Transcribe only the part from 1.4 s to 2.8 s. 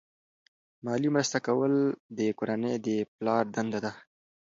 کول د کورنۍ